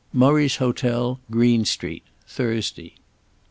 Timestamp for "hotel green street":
0.55-2.01